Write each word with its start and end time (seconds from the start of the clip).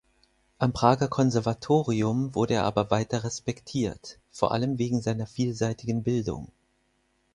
Am 0.57 0.73
Prager 0.73 1.07
Konservatorium 1.07 2.33
wurde 2.33 2.55
er 2.55 2.63
aber 2.63 2.89
weiter 2.89 3.23
respektiert, 3.23 4.17
vor 4.31 4.51
allem 4.51 4.79
wegen 4.79 4.99
seiner 4.99 5.27
vielseitigen 5.27 6.01
Bildung. 6.01 6.47